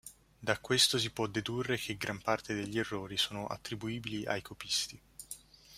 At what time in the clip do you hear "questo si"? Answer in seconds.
0.57-1.11